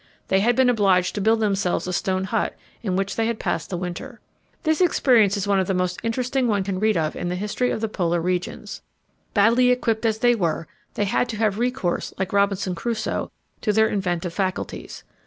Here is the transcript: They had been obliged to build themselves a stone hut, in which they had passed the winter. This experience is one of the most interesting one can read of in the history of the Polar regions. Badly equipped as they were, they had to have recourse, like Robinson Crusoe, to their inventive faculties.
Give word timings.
They 0.29 0.39
had 0.39 0.55
been 0.55 0.67
obliged 0.71 1.13
to 1.13 1.21
build 1.21 1.41
themselves 1.41 1.85
a 1.85 1.93
stone 1.93 2.23
hut, 2.23 2.55
in 2.81 2.95
which 2.95 3.15
they 3.15 3.27
had 3.27 3.37
passed 3.39 3.69
the 3.69 3.77
winter. 3.77 4.19
This 4.63 4.81
experience 4.81 5.37
is 5.37 5.47
one 5.47 5.59
of 5.59 5.67
the 5.67 5.75
most 5.75 5.99
interesting 6.01 6.47
one 6.47 6.63
can 6.63 6.79
read 6.79 6.97
of 6.97 7.15
in 7.15 7.29
the 7.29 7.35
history 7.35 7.69
of 7.69 7.81
the 7.81 7.87
Polar 7.87 8.19
regions. 8.19 8.81
Badly 9.35 9.69
equipped 9.69 10.03
as 10.07 10.17
they 10.17 10.33
were, 10.33 10.67
they 10.95 11.05
had 11.05 11.29
to 11.29 11.37
have 11.37 11.59
recourse, 11.59 12.15
like 12.17 12.33
Robinson 12.33 12.73
Crusoe, 12.73 13.31
to 13.61 13.71
their 13.71 13.89
inventive 13.89 14.33
faculties. 14.33 15.03